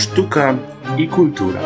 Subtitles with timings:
[0.00, 0.58] sztuka
[0.98, 1.60] i kultura.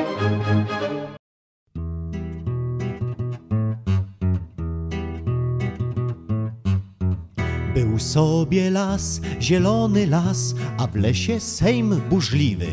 [7.74, 12.66] Był sobie las, zielony las, a w lesie sejm burzliwy,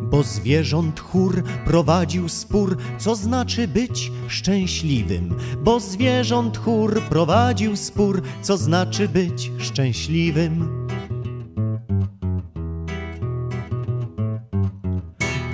[0.00, 5.34] bo zwierząt chór prowadził spór, co znaczy być szczęśliwym.
[5.64, 10.83] Bo zwierząt chór prowadził spór, co znaczy być szczęśliwym.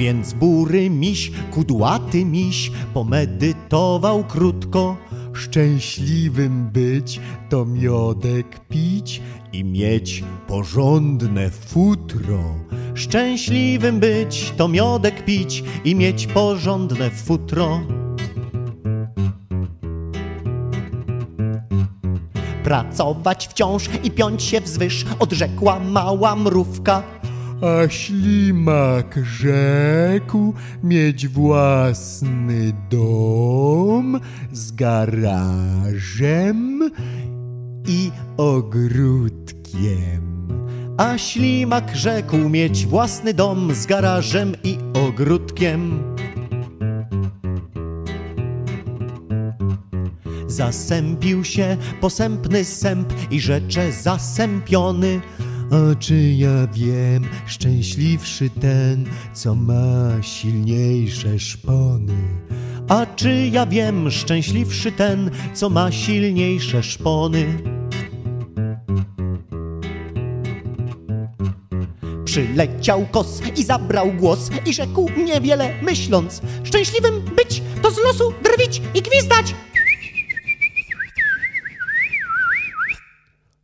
[0.00, 4.96] Więc bury miś, kudłaty miś, pomedytował krótko.
[5.32, 9.22] Szczęśliwym być to miodek pić
[9.52, 12.54] i mieć porządne futro.
[12.94, 17.80] Szczęśliwym być to miodek pić i mieć porządne futro.
[22.64, 27.19] Pracować wciąż i piąć się wzwyż, odrzekła mała mrówka.
[27.62, 34.20] A ślimak rzekł mieć własny dom
[34.52, 36.90] z garażem
[37.88, 40.48] i ogródkiem.
[40.96, 46.02] A ślimak rzekł mieć własny dom z garażem i ogródkiem.
[50.46, 55.20] Zasępił się posępny sęp i rzecze zasępiony.
[55.70, 62.14] A czy ja wiem, szczęśliwszy ten, co ma silniejsze szpony?
[62.88, 67.46] A czy ja wiem, szczęśliwszy ten, co ma silniejsze szpony?
[72.24, 78.82] Przyleciał kos i zabrał głos i rzekł niewiele myśląc Szczęśliwym być to z losu drwić
[78.94, 79.54] i gwizdać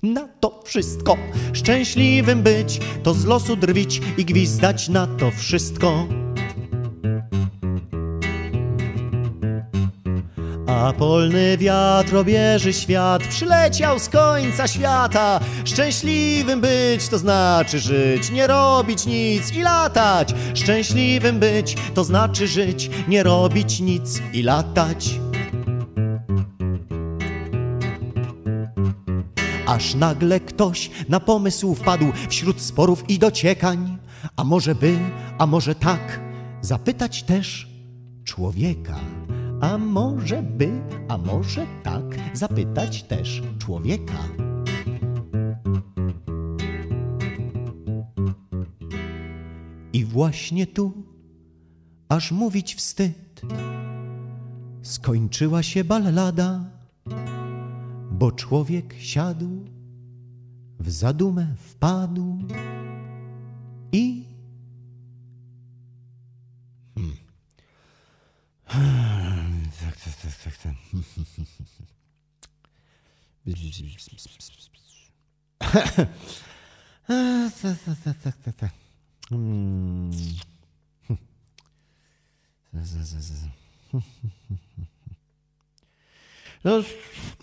[0.02, 1.16] Na to wszystko
[1.52, 6.06] szczęśliwym być to z losu drwić i gwizdać na to wszystko
[10.66, 15.40] A polny wiatr obieży świat, przyleciał z końca świata.
[15.64, 20.34] Szczęśliwym być to znaczy żyć, nie robić nic i latać.
[20.54, 25.25] Szczęśliwym być to znaczy żyć, nie robić nic i latać.
[29.66, 33.98] Aż nagle ktoś na pomysł wpadł wśród sporów i dociekań.
[34.36, 34.98] A może by,
[35.38, 36.20] a może tak,
[36.60, 37.68] zapytać też
[38.24, 39.00] człowieka.
[39.60, 40.70] A może by,
[41.08, 44.18] a może tak, zapytać też człowieka.
[49.92, 50.92] I właśnie tu,
[52.08, 53.42] aż mówić wstyd,
[54.82, 56.75] skończyła się ballada,
[58.18, 59.64] bo człowiek siadł,
[60.78, 62.38] w zadumę wpadł
[63.92, 64.24] i
[69.80, 70.74] tak, tak, tak, tak, tak.
[77.62, 78.72] tak, tak, tak, tak, tak, tak.
[79.28, 80.10] Hmm.
[86.64, 87.35] No, hmm.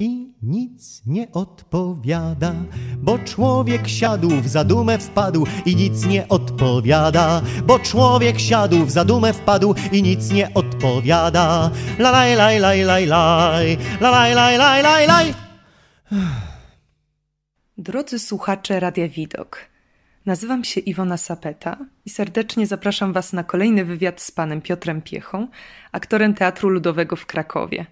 [0.00, 2.54] I nic nie odpowiada,
[2.98, 9.32] bo człowiek siadł w zadumę wpadł i nic nie odpowiada, bo człowiek siadł w zadumę
[9.32, 11.70] wpadł i nic nie odpowiada.
[11.98, 15.34] La laj, laj, laj, laj, laj, la laj, laj, laj, laj, laj.
[17.78, 19.68] Drodzy słuchacze Radia Widok,
[20.28, 25.48] nazywam się Iwona Sapeta i serdecznie zapraszam Was na kolejny wywiad z panem Piotrem Piechą,
[25.92, 27.86] aktorem Teatru Ludowego w Krakowie.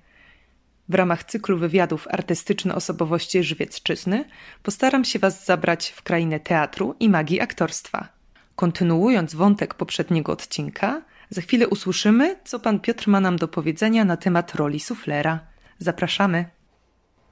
[0.89, 4.25] W ramach cyklu wywiadów artystyczne osobowości Żywiecczyzny
[4.63, 8.09] postaram się Was zabrać w krainę teatru i magii aktorstwa.
[8.57, 14.17] Kontynuując wątek poprzedniego odcinka, za chwilę usłyszymy, co pan Piotr ma nam do powiedzenia na
[14.17, 15.41] temat roli suflera.
[15.79, 16.45] Zapraszamy.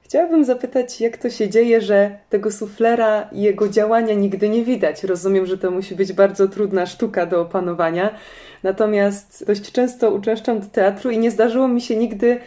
[0.05, 5.03] Chciałabym zapytać, jak to się dzieje, że tego suflera i jego działania nigdy nie widać.
[5.03, 8.15] Rozumiem, że to musi być bardzo trudna sztuka do opanowania.
[8.63, 12.39] Natomiast dość często uczęszczam do teatru i nie zdarzyło mi się nigdy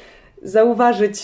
[0.43, 1.19] zauważyć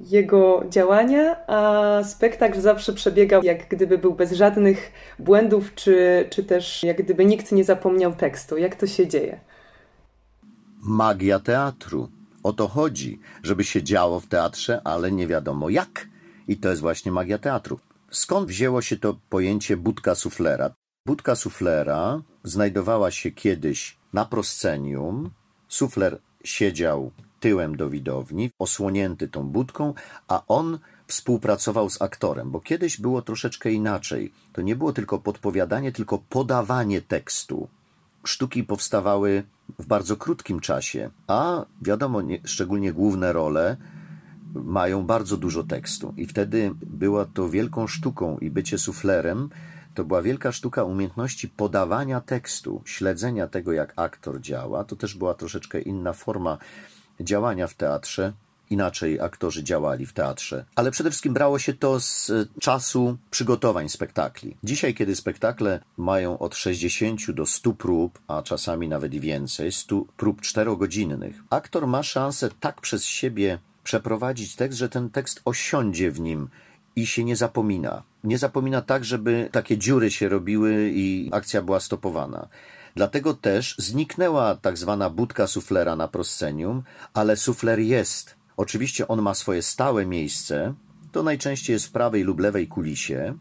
[0.00, 6.84] jego działania, a spektakl zawsze przebiegał jak gdyby był bez żadnych błędów, czy, czy też
[6.84, 8.56] jak gdyby nikt nie zapomniał tekstu.
[8.56, 9.40] Jak to się dzieje?
[10.82, 12.17] Magia teatru.
[12.48, 16.08] O to chodzi, żeby się działo w teatrze, ale nie wiadomo jak.
[16.48, 17.80] I to jest właśnie magia teatru.
[18.10, 20.70] Skąd wzięło się to pojęcie budka suflera?
[21.06, 25.30] Budka suflera znajdowała się kiedyś na proscenium.
[25.68, 27.10] Sufler siedział
[27.40, 29.94] tyłem do widowni, osłonięty tą budką,
[30.28, 34.32] a on współpracował z aktorem, bo kiedyś było troszeczkę inaczej.
[34.52, 37.68] To nie było tylko podpowiadanie, tylko podawanie tekstu.
[38.24, 39.42] Sztuki powstawały
[39.78, 43.76] w bardzo krótkim czasie, a wiadomo, nie, szczególnie główne role
[44.54, 46.14] mają bardzo dużo tekstu.
[46.16, 49.48] I wtedy była to wielką sztuką i bycie suflerem
[49.98, 54.84] to była wielka sztuka umiejętności podawania tekstu, śledzenia tego, jak aktor działa.
[54.84, 56.58] To też była troszeczkę inna forma
[57.20, 58.32] działania w teatrze.
[58.70, 64.56] Inaczej aktorzy działali w teatrze, ale przede wszystkim brało się to z czasu przygotowań spektakli.
[64.64, 70.04] Dzisiaj, kiedy spektakle mają od 60 do 100 prób, a czasami nawet i więcej, 100
[70.16, 76.20] prób czterogodzinnych, aktor ma szansę tak przez siebie przeprowadzić tekst, że ten tekst osiądzie w
[76.20, 76.48] nim
[76.96, 78.02] i się nie zapomina.
[78.24, 82.48] Nie zapomina tak, żeby takie dziury się robiły i akcja była stopowana.
[82.96, 86.82] Dlatego też zniknęła tak zwana budka suflera na proscenium,
[87.14, 88.37] ale sufler jest.
[88.58, 90.74] Oczywiście on ma swoje stałe miejsce.
[91.12, 93.34] To najczęściej jest w prawej lub lewej kulisie,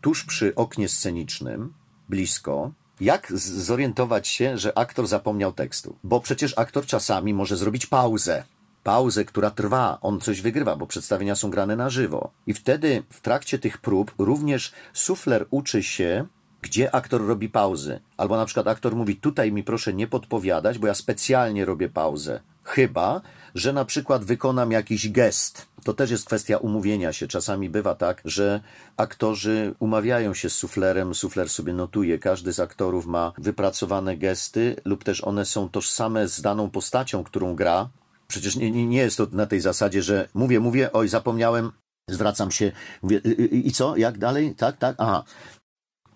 [0.00, 1.72] tuż przy oknie scenicznym,
[2.08, 2.72] blisko.
[3.00, 5.96] Jak zorientować się, że aktor zapomniał tekstu?
[6.04, 8.44] Bo przecież aktor czasami może zrobić pauzę
[8.82, 12.30] pauzę, która trwa, on coś wygrywa, bo przedstawienia są grane na żywo.
[12.46, 16.26] I wtedy w trakcie tych prób również sufler uczy się,
[16.62, 18.00] gdzie aktor robi pauzy.
[18.16, 22.40] Albo na przykład aktor mówi, tutaj mi proszę nie podpowiadać, bo ja specjalnie robię pauzę.
[22.70, 23.20] Chyba,
[23.54, 25.66] że na przykład wykonam jakiś gest.
[25.84, 27.28] To też jest kwestia umówienia się.
[27.28, 28.60] Czasami bywa tak, że
[28.96, 32.18] aktorzy umawiają się z suflerem, sufler sobie notuje.
[32.18, 37.54] Każdy z aktorów ma wypracowane gesty, lub też one są tożsame z daną postacią, którą
[37.54, 37.88] gra.
[38.28, 41.72] Przecież nie, nie jest to na tej zasadzie, że mówię, mówię, oj, zapomniałem,
[42.10, 42.72] zwracam się,
[43.02, 44.54] mówię, y, y, i co, jak dalej?
[44.54, 45.24] Tak, tak, aha.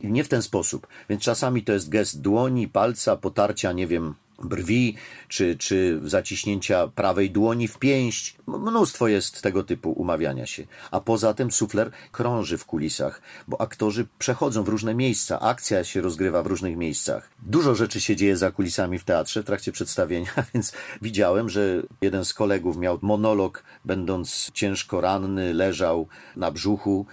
[0.01, 0.87] Nie w ten sposób.
[1.09, 4.97] Więc czasami to jest gest dłoni, palca, potarcia, nie wiem, brwi,
[5.29, 8.37] czy, czy zaciśnięcia prawej dłoni w pięść.
[8.47, 10.67] Mnóstwo jest tego typu umawiania się.
[10.91, 16.01] A poza tym sufler krąży w kulisach, bo aktorzy przechodzą w różne miejsca, akcja się
[16.01, 17.31] rozgrywa w różnych miejscach.
[17.43, 20.73] Dużo rzeczy się dzieje za kulisami w teatrze w trakcie przedstawienia, więc
[21.03, 27.07] widziałem, że jeden z kolegów miał monolog, będąc ciężko ranny, leżał na brzuchu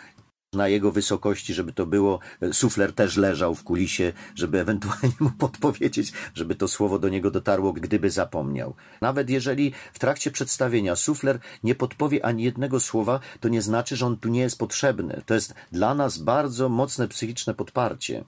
[0.54, 2.20] na jego wysokości, żeby to było.
[2.52, 7.74] Sufler też leżał w kulisie, żeby ewentualnie mu podpowiedzieć, żeby to słowo do niego dotarło,
[7.74, 8.74] gdyby zapomniał.
[9.02, 14.06] Nawet jeżeli w trakcie przedstawienia sufler nie podpowie ani jednego słowa, to nie znaczy, że
[14.06, 15.22] on tu nie jest potrzebny.
[15.26, 18.24] To jest dla nas bardzo mocne psychiczne podparcie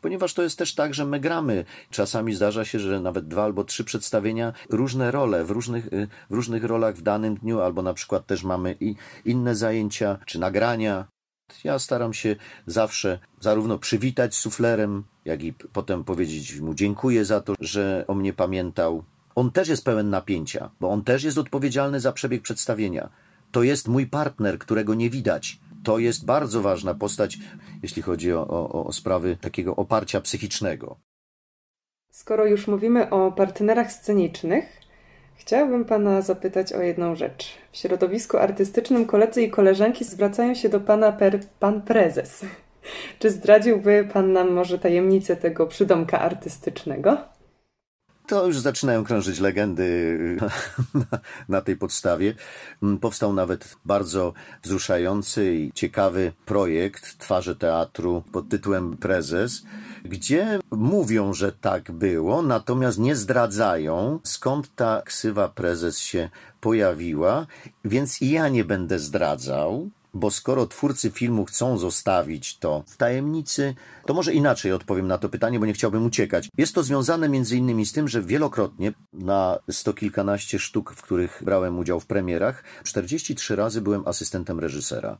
[0.00, 1.64] ponieważ to jest też tak, że my gramy.
[1.90, 5.88] Czasami zdarza się, że nawet dwa albo trzy przedstawienia, różne role, w różnych,
[6.30, 8.94] w różnych rolach w danym dniu, albo na przykład też mamy i
[9.24, 11.06] inne zajęcia, czy nagrania,
[11.64, 17.54] ja staram się zawsze zarówno przywitać suflerem, jak i potem powiedzieć mu dziękuję za to,
[17.60, 19.04] że o mnie pamiętał.
[19.34, 23.08] On też jest pełen napięcia, bo on też jest odpowiedzialny za przebieg przedstawienia.
[23.52, 25.58] To jest mój partner, którego nie widać.
[25.84, 27.38] To jest bardzo ważna postać,
[27.82, 30.96] jeśli chodzi o, o, o sprawy takiego oparcia psychicznego.
[32.10, 34.80] Skoro już mówimy o partnerach scenicznych,
[35.36, 37.48] Chciałabym Pana zapytać o jedną rzecz.
[37.72, 42.44] W środowisku artystycznym koledzy i koleżanki zwracają się do Pana per Pan Prezes.
[43.18, 47.35] Czy zdradziłby Pan nam może tajemnicę tego przydomka artystycznego?
[48.26, 50.18] To już zaczynają krążyć legendy
[51.48, 52.34] na, tej podstawie.
[52.82, 54.32] Mm, powstał nawet bardzo
[54.62, 59.62] wzruszający i ciekawy projekt Twarze Teatru pod tytułem Prezes,
[60.04, 66.30] gdzie mówią, że tak było, natomiast nie zdradzają, skąd ta ksywa prezes się
[66.60, 67.46] pojawiła,
[67.84, 73.74] więc i ja nie będę zdradzał bo skoro twórcy filmu chcą zostawić to w tajemnicy,
[74.06, 76.48] to może inaczej odpowiem na to pytanie, bo nie chciałbym uciekać.
[76.58, 81.42] Jest to związane między innymi z tym, że wielokrotnie na sto kilkanaście sztuk, w których
[81.44, 85.18] brałem udział w premierach, 43 razy byłem asystentem reżysera.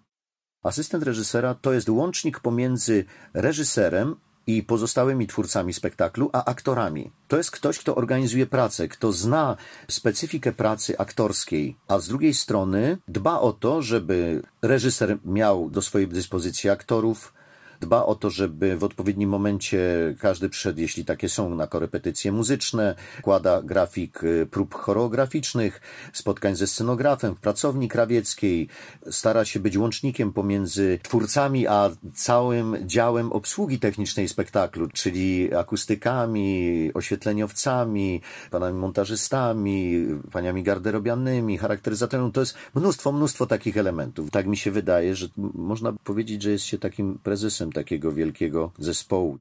[0.62, 7.10] Asystent reżysera to jest łącznik pomiędzy reżyserem i pozostałymi twórcami spektaklu, a aktorami.
[7.28, 9.56] To jest ktoś, kto organizuje pracę, kto zna
[9.88, 16.08] specyfikę pracy aktorskiej, a z drugiej strony dba o to, żeby reżyser miał do swojej
[16.08, 17.32] dyspozycji aktorów,
[17.80, 19.78] dba o to, żeby w odpowiednim momencie
[20.20, 25.80] każdy przyszedł, jeśli takie są, na korepetycje muzyczne, kłada grafik y, prób choreograficznych,
[26.12, 28.68] spotkań ze scenografem w pracowni krawieckiej,
[29.10, 38.20] stara się być łącznikiem pomiędzy twórcami, a całym działem obsługi technicznej spektaklu, czyli akustykami, oświetleniowcami,
[38.50, 42.32] panami montażystami, paniami garderobianymi, charakteryzatorem.
[42.32, 44.30] To jest mnóstwo, mnóstwo takich elementów.
[44.30, 49.38] Tak mi się wydaje, że można powiedzieć, że jest się takim prezesem takiego wielkiego zespołu.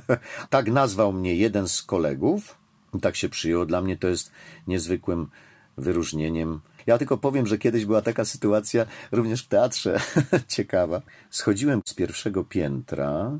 [0.50, 2.58] tak nazwał mnie jeden z kolegów,
[3.00, 3.66] tak się przyjął.
[3.66, 4.30] Dla mnie to jest
[4.66, 5.26] niezwykłym
[5.78, 6.60] wyróżnieniem.
[6.86, 10.00] Ja tylko powiem, że kiedyś była taka sytuacja również w teatrze
[10.48, 11.02] ciekawa.
[11.30, 13.38] Schodziłem z pierwszego piętra,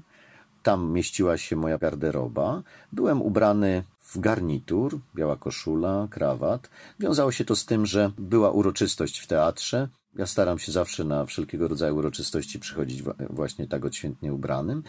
[0.62, 2.62] tam mieściła się moja garderoba.
[2.92, 6.70] Byłem ubrany w garnitur, biała koszula, krawat.
[7.00, 9.88] Wiązało się to z tym, że była uroczystość w teatrze.
[10.14, 14.82] Ja staram się zawsze na wszelkiego rodzaju uroczystości przychodzić właśnie tak odświętnie ubranym.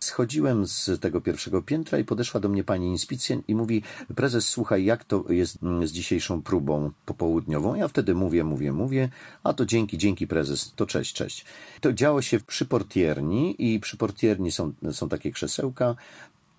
[0.00, 3.82] Schodziłem z tego pierwszego piętra i podeszła do mnie pani inspicjent i mówi,
[4.16, 7.74] prezes, słuchaj, jak to jest z dzisiejszą próbą popołudniową?
[7.74, 9.08] Ja wtedy mówię, mówię, mówię,
[9.42, 11.44] a to dzięki, dzięki prezes, to cześć, cześć.
[11.80, 15.94] To działo się przy portierni i przy portierni są, są takie krzesełka,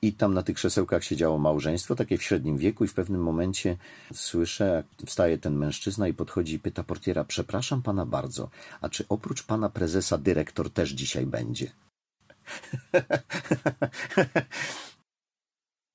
[0.02, 3.78] i tam na tych krzesełkach siedziało małżeństwo, takie w średnim wieku, i w pewnym momencie
[4.14, 8.50] słyszę, jak wstaje ten mężczyzna i podchodzi i pyta portiera: Przepraszam pana bardzo,
[8.82, 11.72] a czy oprócz pana prezesa dyrektor też dzisiaj będzie?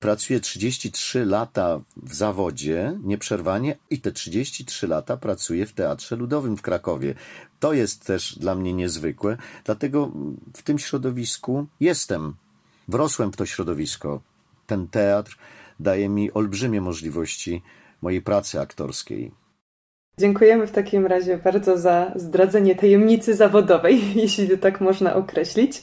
[0.01, 6.61] Pracuję 33 lata w zawodzie, nieprzerwanie, i te 33 lata pracuję w Teatrze Ludowym w
[6.61, 7.15] Krakowie.
[7.59, 10.11] To jest też dla mnie niezwykłe, dlatego
[10.53, 12.33] w tym środowisku jestem.
[12.87, 14.21] Wrosłem w to środowisko.
[14.67, 15.37] Ten teatr
[15.79, 17.61] daje mi olbrzymie możliwości
[18.01, 19.31] mojej pracy aktorskiej.
[20.17, 25.81] Dziękujemy w takim razie bardzo za zdradzenie tajemnicy zawodowej, jeśli to tak można określić.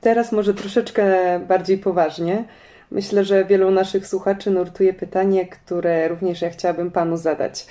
[0.00, 1.04] Teraz może troszeczkę
[1.48, 2.44] bardziej poważnie.
[2.90, 7.66] Myślę, że wielu naszych słuchaczy nurtuje pytanie, które również ja chciałabym panu zadać.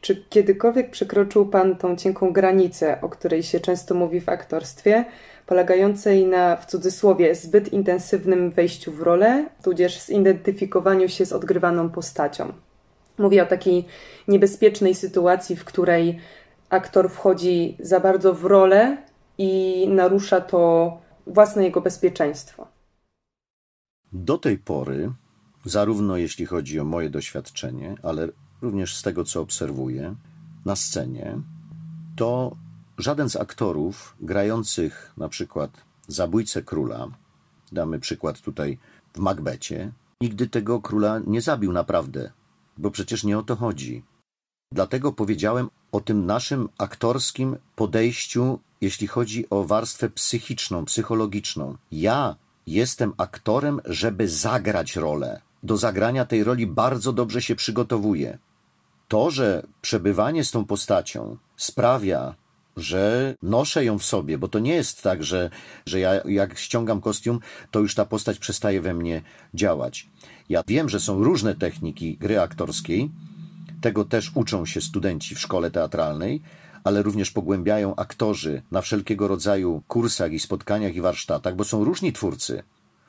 [0.00, 5.04] Czy kiedykolwiek przekroczył pan tą cienką granicę, o której się często mówi w aktorstwie,
[5.50, 12.52] polegającej na, w cudzysłowie, zbyt intensywnym wejściu w rolę, tudzież zidentyfikowaniu się z odgrywaną postacią?
[13.18, 13.84] Mówię o takiej
[14.28, 16.18] niebezpiecznej sytuacji, w której
[16.68, 18.96] aktor wchodzi za bardzo w rolę
[19.38, 22.66] i narusza to własne jego bezpieczeństwo.
[24.12, 25.12] Do tej pory,
[25.64, 28.28] zarówno jeśli chodzi o moje doświadczenie, ale
[28.62, 30.14] również z tego, co obserwuję
[30.64, 31.38] na scenie,
[32.16, 32.56] to
[33.00, 35.70] żaden z aktorów grających na przykład
[36.08, 37.08] zabójcę króla,
[37.72, 38.78] damy przykład tutaj
[39.14, 42.32] w Macbecie, nigdy tego króla nie zabił naprawdę,
[42.78, 44.02] bo przecież nie o to chodzi.
[44.72, 51.76] Dlatego powiedziałem o tym naszym aktorskim podejściu, jeśli chodzi o warstwę psychiczną, psychologiczną.
[51.92, 55.40] Ja jestem aktorem, żeby zagrać rolę.
[55.62, 58.38] Do zagrania tej roli bardzo dobrze się przygotowuję.
[59.08, 62.34] To, że przebywanie z tą postacią sprawia,
[62.80, 65.50] że noszę ją w sobie, bo to nie jest tak, że,
[65.86, 69.22] że ja jak ściągam kostium, to już ta postać przestaje we mnie
[69.54, 70.08] działać.
[70.48, 73.10] Ja wiem, że są różne techniki gry aktorskiej,
[73.80, 76.42] tego też uczą się studenci w szkole teatralnej,
[76.84, 82.12] ale również pogłębiają aktorzy na wszelkiego rodzaju kursach i spotkaniach i warsztatach, bo są różni
[82.12, 82.62] twórcy.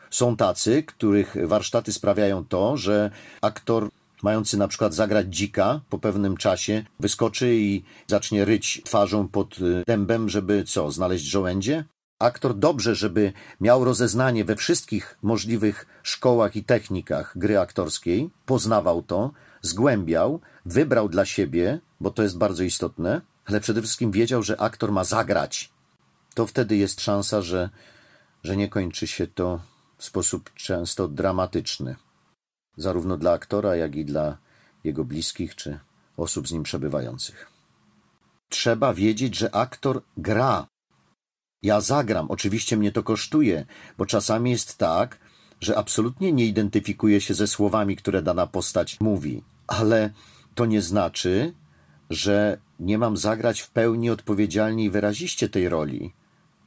[0.10, 3.12] Są tacy, których warsztaty sprawiają to, że
[3.42, 3.90] aktor
[4.24, 9.84] mający na przykład zagrać dzika po pewnym czasie wyskoczy i zacznie ryć twarzą pod y,
[9.88, 11.86] dębem, żeby co, znaleźć żołędzie?
[12.20, 19.32] Aktor dobrze, żeby miał rozeznanie we wszystkich możliwych szkołach i technikach gry aktorskiej, poznawał to,
[19.62, 24.92] zgłębiał, wybrał dla siebie, bo to jest bardzo istotne, ale przede wszystkim wiedział, że aktor
[24.92, 25.72] ma zagrać.
[26.34, 27.70] To wtedy jest szansa, że,
[28.44, 29.60] że nie kończy się to
[29.98, 31.96] w sposób często dramatyczny,
[32.78, 34.38] zarówno dla aktora, jak i dla
[34.84, 35.80] jego bliskich czy
[36.18, 37.52] osób z nim przebywających.
[38.50, 40.68] Trzeba wiedzieć, że aktor gra.
[41.64, 43.66] Ja zagram, oczywiście mnie to kosztuje,
[43.98, 45.18] bo czasami jest tak,
[45.62, 50.10] że absolutnie nie identyfikuje się ze słowami, które dana postać mówi, ale
[50.56, 51.54] to nie znaczy,
[52.10, 56.14] że nie mam zagrać w pełni odpowiedzialnie i wyraziście tej roli.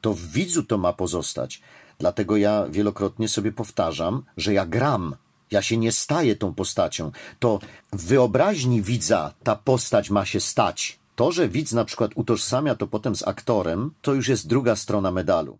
[0.00, 1.62] To w widzu to ma pozostać.
[1.98, 5.16] Dlatego ja wielokrotnie sobie powtarzam, że ja gram.
[5.50, 7.12] Ja się nie staję tą postacią.
[7.38, 7.58] To
[7.92, 10.98] w wyobraźni widza ta postać ma się stać.
[11.16, 15.10] To, że widz na przykład utożsamia to potem z aktorem, to już jest druga strona
[15.10, 15.58] medalu.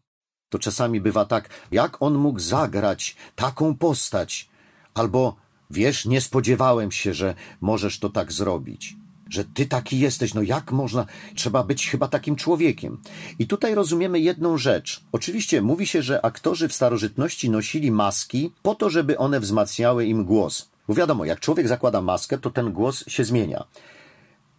[0.49, 4.49] To czasami bywa tak, jak on mógł zagrać taką postać?
[4.95, 5.37] Albo,
[5.71, 8.97] wiesz, nie spodziewałem się, że możesz to tak zrobić
[9.31, 12.99] że ty taki jesteś, no jak można, trzeba być chyba takim człowiekiem.
[13.39, 15.01] I tutaj rozumiemy jedną rzecz.
[15.13, 20.25] Oczywiście mówi się, że aktorzy w starożytności nosili maski po to, żeby one wzmacniały im
[20.25, 20.69] głos.
[20.89, 23.65] Bo wiadomo, jak człowiek zakłada maskę, to ten głos się zmienia.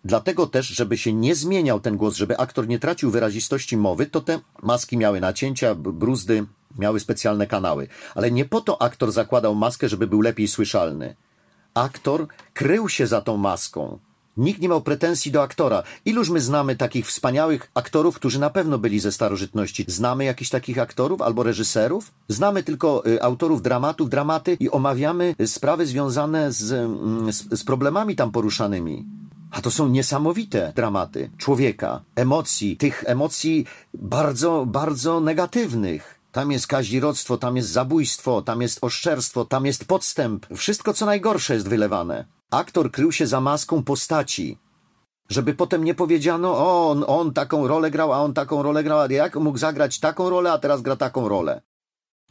[0.06, 4.22] Dlatego też, żeby się nie zmieniał ten głos, żeby aktor nie tracił wyrazistości mowy, to
[4.22, 6.46] te maski miały nacięcia, bruzdy,
[6.80, 7.88] miały specjalne kanały.
[8.16, 11.16] Ale nie po to aktor zakładał maskę, żeby był lepiej słyszalny.
[11.74, 14.00] Aktor krył się za tą maską.
[14.38, 15.84] Nikt nie miał pretensji do aktora.
[16.06, 19.86] Iluż my znamy takich wspaniałych aktorów, którzy na pewno byli ze starożytności?
[19.88, 22.12] Znamy jakichś takich aktorów albo reżyserów?
[22.28, 28.16] Znamy tylko y, autorów dramatów, dramaty i omawiamy sprawy związane z, mm, z, z problemami
[28.16, 29.06] tam poruszanymi.
[29.52, 36.20] A to są niesamowite dramaty człowieka, emocji, tych emocji bardzo, bardzo negatywnych.
[36.32, 40.46] Tam jest kazirodztwo, tam jest zabójstwo, tam jest oszczerstwo, tam jest podstęp.
[40.56, 42.26] Wszystko, co najgorsze jest wylewane.
[42.52, 44.58] Aktor krył się za maską postaci.
[45.30, 49.00] Żeby potem nie powiedziano, o, on, on taką rolę grał, a on taką rolę grał,
[49.00, 51.62] a jak mógł zagrać taką rolę, a teraz gra taką rolę.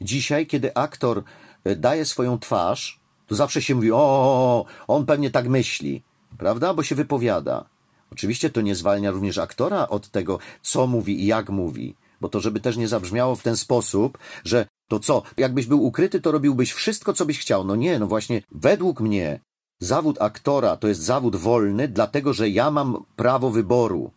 [0.00, 1.23] Dzisiaj, kiedy aktor
[1.64, 6.02] e, daje swoją twarz, to zawsze się mówi, o, on pewnie tak myśli,
[6.38, 6.75] prawda?
[6.75, 7.64] Bo się wypowiada.
[8.12, 12.40] Oczywiście to nie zwalnia również aktora od tego, co mówi i jak mówi, bo to,
[12.40, 16.73] żeby też nie zabrzmiało w ten sposób, że to co, jakbyś był ukryty, to robiłbyś
[16.73, 17.64] wszystko, co byś chciał.
[17.64, 19.40] No nie, no właśnie, według mnie
[19.80, 24.10] zawód aktora to jest zawód wolny, dlatego że ja mam prawo wyboru.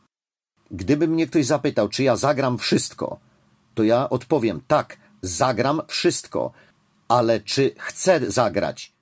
[0.71, 3.19] Gdyby mnie ktoś zapytał, czy ja zagram wszystko,
[3.75, 6.51] to ja odpowiem tak, zagram wszystko,
[7.07, 8.93] ale czy chcę zagrać?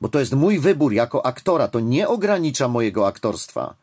[0.00, 3.74] Bo to jest mój wybór jako aktora, to nie ogranicza mojego aktorstwa,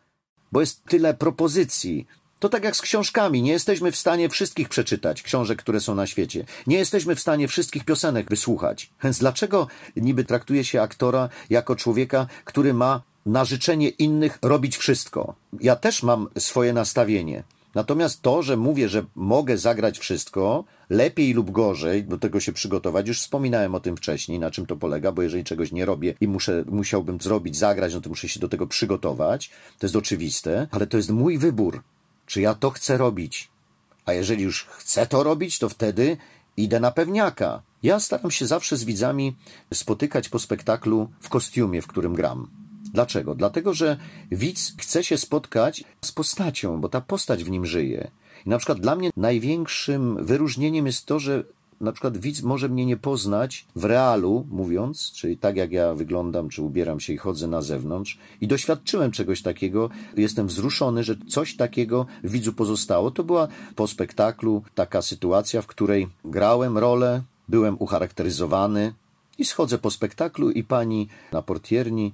[0.52, 2.08] bo jest tyle propozycji.
[2.40, 6.08] To tak jak z książkami, nie jesteśmy w stanie wszystkich przeczytać, książek, które są na
[6.08, 6.46] świecie.
[6.68, 8.90] Nie jesteśmy w stanie wszystkich piosenek wysłuchać.
[9.04, 15.36] Więc dlaczego niby traktuje się aktora jako człowieka, który ma na życzenie innych robić wszystko?
[15.62, 17.44] Ja też mam swoje nastawienie.
[17.76, 23.08] Natomiast to, że mówię, że mogę zagrać wszystko, lepiej lub gorzej, do tego się przygotować,
[23.08, 26.28] już wspominałem o tym wcześniej, na czym to polega, bo jeżeli czegoś nie robię i
[26.28, 29.50] muszę, musiałbym zrobić, zagrać, no to muszę się do tego przygotować.
[29.80, 31.82] To jest oczywiste, ale to jest mój wybór.
[32.28, 33.50] Czy ja to chcę robić?
[34.06, 36.18] A jeżeli już chcę to robić, to wtedy
[36.58, 37.62] idę na pewniaka.
[37.84, 39.36] Ja staram się zawsze z widzami
[39.74, 42.48] spotykać po spektaklu w kostiumie, w którym gram.
[42.94, 43.36] Dlaczego?
[43.36, 43.98] Dlatego, że
[44.32, 48.12] widz chce się spotkać z postacią, bo ta postać w nim żyje.
[48.46, 51.44] I na przykład dla mnie największym wyróżnieniem jest to, że
[51.82, 56.50] na przykład widz może mnie nie poznać w realu, mówiąc, czyli tak jak ja wyglądam,
[56.50, 59.90] czy ubieram się i chodzę na zewnątrz, i doświadczyłem czegoś takiego.
[60.18, 63.12] Jestem wzruszony, że coś takiego w widzu pozostało.
[63.12, 68.94] To była po spektaklu taka sytuacja, w której grałem rolę, byłem ucharakteryzowany
[69.38, 72.12] i schodzę po spektaklu i pani na portierni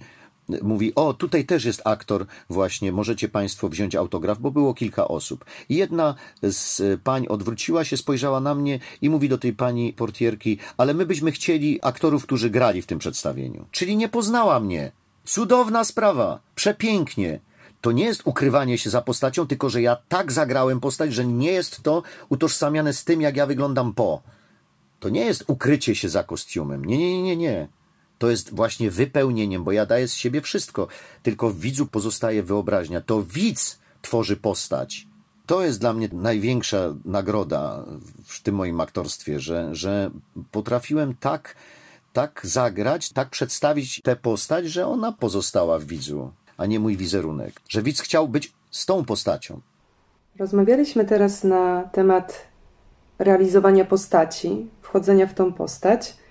[0.61, 5.45] mówi, o, tutaj też jest aktor, właśnie, możecie Państwo wziąć autograf, bo było kilka osób.
[5.69, 10.57] I jedna z pań odwróciła się, spojrzała na mnie i mówi do tej pani portierki,
[10.77, 13.65] ale my byśmy chcieli aktorów, którzy grali w tym przedstawieniu.
[13.71, 14.91] Czyli nie poznała mnie.
[15.25, 17.39] Cudowna sprawa, przepięknie.
[17.81, 21.51] To nie jest ukrywanie się za postacią, tylko że ja tak zagrałem postać, że nie
[21.51, 24.21] jest to utożsamiane z tym, jak ja wyglądam po.
[24.99, 26.85] To nie jest ukrycie się za kostiumem.
[26.85, 27.67] Nie, nie, nie, nie
[28.23, 30.87] to jest właśnie wypełnieniem, bo ja daję z siebie wszystko,
[31.23, 33.01] tylko w widzu pozostaje wyobraźnia.
[33.01, 35.07] To widz tworzy postać.
[35.45, 37.85] To jest dla mnie największa nagroda
[38.25, 40.11] w tym moim aktorstwie, że, że
[40.51, 41.55] potrafiłem tak,
[42.13, 47.61] tak zagrać, tak przedstawić tę postać, że ona pozostała w widzu, a nie mój wizerunek.
[47.69, 49.61] Że widz chciał być z tą postacią.
[50.39, 52.47] Rozmawialiśmy teraz na temat
[53.19, 56.22] realizowania postaci, wchodzenia w tą postać.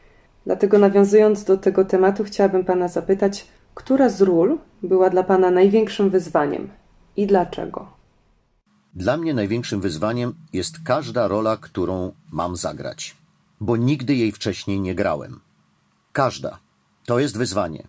[0.47, 6.11] Dlatego nawiązując do tego tematu, chciałabym Pana zapytać, która z ról była dla Pana największym
[6.11, 6.71] wyzwaniem
[7.17, 8.03] i dlaczego?
[8.95, 13.17] Dla mnie największym wyzwaniem jest każda rola, którą mam zagrać,
[13.61, 15.41] bo nigdy jej wcześniej nie grałem.
[16.13, 16.59] Każda.
[17.07, 17.87] To jest wyzwanie.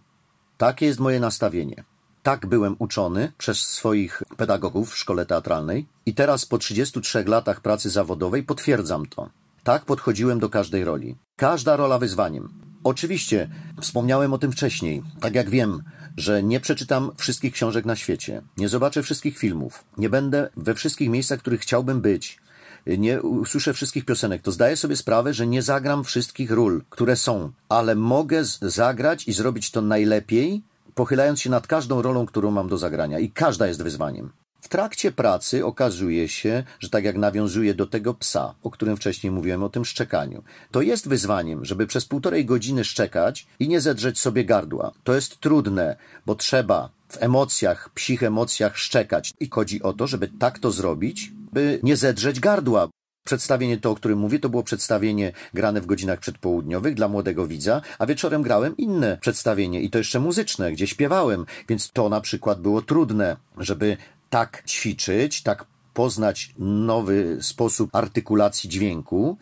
[0.58, 1.84] Takie jest moje nastawienie.
[2.24, 7.89] Tak byłem uczony przez swoich pedagogów w szkole teatralnej i teraz po 33 latach pracy
[7.89, 9.30] zawodowej potwierdzam to.
[9.63, 11.15] Tak podchodziłem do każdej roli.
[11.36, 12.49] Każda rola wyzwaniem.
[12.84, 13.49] Oczywiście,
[13.82, 15.04] wspomniałem o tym wcześniej.
[15.19, 15.84] Tak jak wiem,
[16.17, 21.10] że nie przeczytam wszystkich książek na świecie, nie zobaczę wszystkich filmów, nie będę we wszystkich
[21.10, 22.39] miejscach, których chciałbym być,
[22.88, 27.52] nie usłyszę wszystkich piosenek, to zdaję sobie sprawę, że nie zagram wszystkich ról, które są,
[27.69, 30.63] ale mogę zagrać i zrobić to najlepiej,
[30.95, 33.19] pochylając się nad każdą rolą, którą mam do zagrania.
[33.19, 34.32] I każda jest wyzwaniem.
[34.63, 39.32] W trakcie pracy okazuje się, że tak jak nawiązuje do tego psa, o którym wcześniej
[39.32, 44.19] mówiłem, o tym szczekaniu, to jest wyzwaniem, żeby przez półtorej godziny szczekać i nie zedrzeć
[44.19, 44.91] sobie gardła.
[45.04, 45.95] To jest trudne,
[46.26, 49.34] bo trzeba w emocjach, psich emocjach szczekać.
[49.39, 52.89] I chodzi o to, żeby tak to zrobić, by nie zedrzeć gardła.
[53.26, 57.82] Przedstawienie to, o którym mówię, to było przedstawienie grane w godzinach przedpołudniowych dla młodego widza,
[57.99, 62.62] a wieczorem grałem inne przedstawienie i to jeszcze muzyczne, gdzie śpiewałem, więc to na przykład
[62.62, 63.97] było trudne, żeby
[64.34, 69.38] tak ćwiczyć, tak poznać nowy sposób artykulacji dźwięku,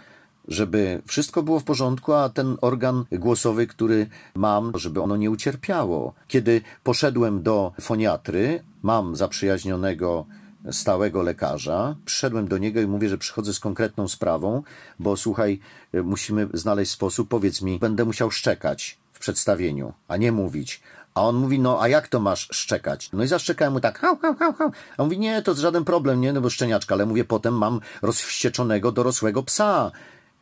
[0.48, 6.14] żeby wszystko było w porządku, a ten organ głosowy, który mam, żeby ono nie ucierpiało.
[6.28, 10.26] Kiedy poszedłem do foniatry, mam zaprzyjaźnionego
[10.72, 14.64] stałego lekarza, przyszedłem do niego i mówię, że przychodzę z konkretną sprawą,
[15.00, 15.60] bo słuchaj,
[16.04, 20.82] musimy znaleźć sposób, powiedz mi, będę musiał szczekać w przedstawieniu, a nie mówić
[21.14, 23.10] A on mówi, no a jak to masz szczekać?
[23.14, 24.72] No i zaszczekałem mu tak, hał, hał, hał, hał.
[24.98, 27.80] A on mówi, nie, to żaden problem, nie, no bo szczeniaczka, ale mówię, potem mam
[28.02, 29.92] rozwścieczonego dorosłego psa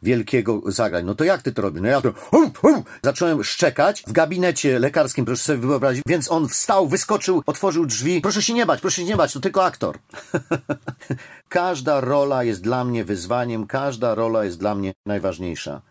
[0.04, 1.06] wielkiego zagrań.
[1.06, 1.82] No to jak ty to robisz?
[1.82, 2.84] No ja to hum, hum.
[3.04, 8.22] zacząłem szczekać w gabinecie lekarskim, proszę sobie wyobrazić, więc on wstał, wyskoczył, otworzył drzwi.
[8.22, 9.98] Proszę się nie bać, proszę się nie bać, to tylko aktor.
[11.50, 15.82] każda rola jest dla mnie wyzwaniem, każda rola jest dla mnie najważniejsza.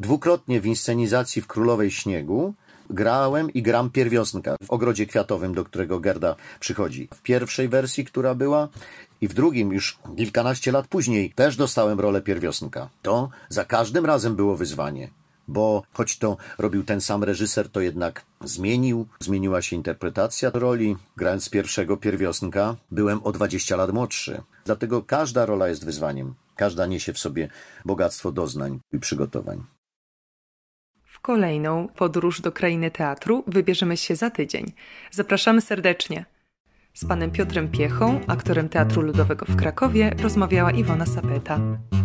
[0.00, 2.54] Dwukrotnie w inscenizacji w Królowej Śniegu
[2.90, 7.08] grałem i gram pierwiosnka w ogrodzie kwiatowym, do którego Gerda przychodzi.
[7.14, 8.68] W pierwszej wersji, która była,
[9.20, 12.88] i w drugim, już kilkanaście lat później, też dostałem rolę pierwiosnka.
[13.02, 15.10] To za każdym razem było wyzwanie,
[15.48, 20.96] bo choć to robił ten sam reżyser, to jednak zmienił, zmieniła się interpretacja roli.
[21.16, 24.42] Grając pierwszego pierwiosnka, byłem o 20 lat młodszy.
[24.64, 26.34] Dlatego każda rola jest wyzwaniem.
[26.56, 27.48] Każda niesie w sobie
[27.84, 29.77] bogactwo doznań i przygotowań.
[31.18, 34.72] W kolejną podróż do krainy teatru wybierzemy się za tydzień.
[35.10, 36.24] Zapraszamy serdecznie.
[36.94, 41.60] Z panem Piotrem Piechą, aktorem Teatru Ludowego w Krakowie, rozmawiała Iwona Sapeta.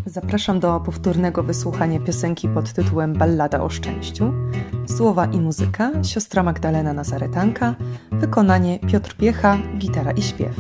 [0.06, 4.34] Zapraszam do powtórnego wysłuchania piosenki pod tytułem Ballada o szczęściu.
[4.97, 7.76] Słowa i muzyka siostra Magdalena Nazaretanka,
[8.12, 10.56] wykonanie Piotr Piecha, gitara i śpiew.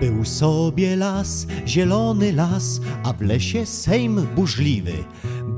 [0.00, 5.04] Był sobie las, zielony las, a w lesie sejm burzliwy,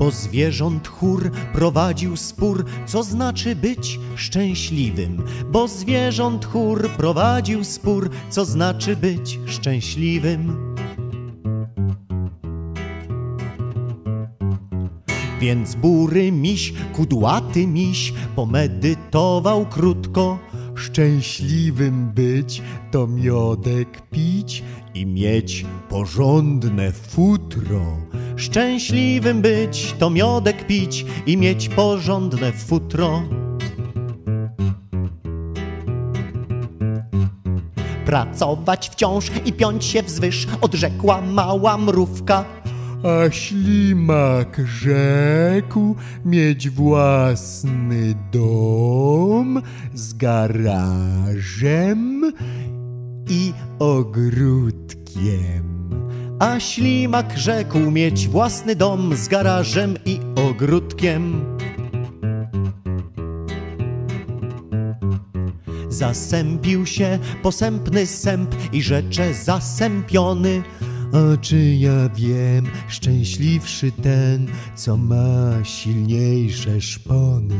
[0.00, 5.22] bo zwierząt chór prowadził spór, co znaczy być szczęśliwym.
[5.52, 10.74] Bo zwierząt chór prowadził spór, co znaczy być szczęśliwym.
[15.40, 20.38] Więc bury miś, kudłaty miś, pomedytował krótko,
[20.80, 24.62] Szczęśliwym być to miodek pić
[24.94, 27.80] i mieć porządne futro.
[28.36, 33.22] Szczęśliwym być to miodek pić i mieć porządne futro.
[38.06, 42.44] Pracować wciąż i piąć się wzwyż, odrzekła mała mrówka.
[43.02, 49.62] A ślimak rzekł mieć własny dom
[49.94, 52.32] z garażem
[53.28, 55.90] i ogródkiem.
[56.38, 61.44] A ślimak rzekł mieć własny dom z garażem i ogródkiem.
[65.88, 70.62] Zasępił się posępny sęp i rzecze zasępiony.
[71.12, 77.58] A czy ja wiem, szczęśliwszy ten, co ma silniejsze szpony?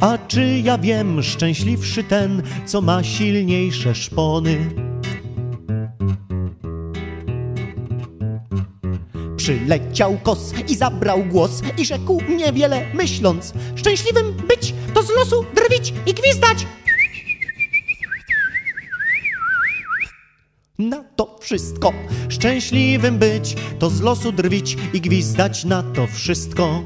[0.00, 4.70] A czy ja wiem, szczęśliwszy ten, co ma silniejsze szpony?
[9.36, 15.94] Przyleciał kos i zabrał głos i rzekł niewiele myśląc Szczęśliwym być to z losu drwić
[16.06, 16.66] i gwizdać
[20.78, 21.92] na to wszystko.
[22.28, 26.82] Szczęśliwym być, to z losu drwić i gwizdać na to wszystko.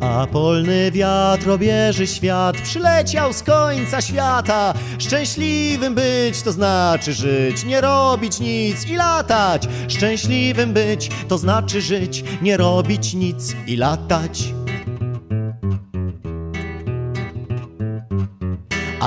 [0.00, 4.74] A polny wiatr obieży świat, przyleciał z końca świata.
[4.98, 9.68] Szczęśliwym być to znaczy żyć, nie robić nic i latać.
[9.88, 14.58] Szczęśliwym być to znaczy żyć, nie robić nic i latać.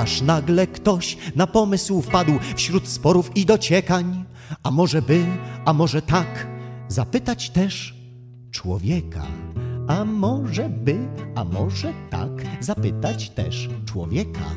[0.01, 4.25] Aż nagle ktoś na pomysł wpadł wśród sporów i dociekań.
[4.63, 5.25] A może by,
[5.65, 6.47] a może tak,
[6.87, 7.95] zapytać też
[8.51, 9.27] człowieka.
[9.87, 10.97] A może by,
[11.35, 14.55] a może tak, zapytać też człowieka.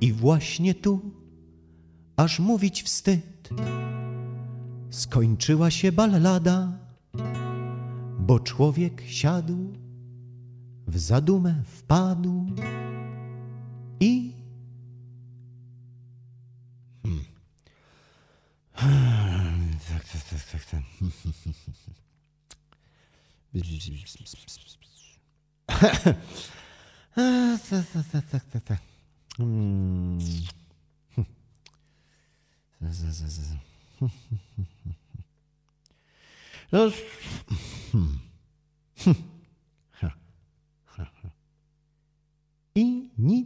[0.00, 1.00] I właśnie tu,
[2.16, 3.50] aż mówić wstyd,
[4.90, 6.82] skończyła się ballada
[8.22, 9.71] bo człowiek siadł,
[10.86, 12.46] w zadumę wpadł
[14.00, 14.32] i.
[17.02, 17.24] Hmm.
[19.88, 20.82] Tak, tak, tak, tak, tak.
[27.70, 28.78] tak, tak, tak, tak, tak.
[29.38, 30.18] Hmm
[42.74, 43.02] I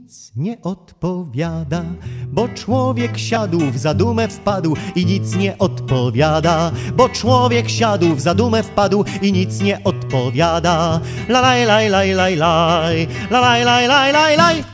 [0.06, 1.82] nic nie odpowiada,
[2.26, 8.62] bo człowiek siadł w zadumę wpadł i nic nie odpowiada, bo człowiek siadł w zadumę
[8.62, 11.00] wpadł i nic nie odpowiada.
[11.28, 14.64] La laj laj laj laj laj, la laj laj laj laj laj.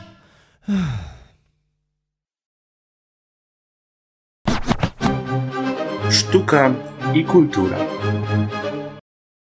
[6.09, 6.71] Sztuka
[7.13, 7.77] i kultura.